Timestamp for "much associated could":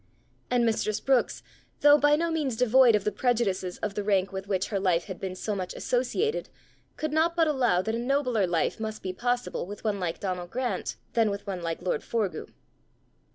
5.55-7.13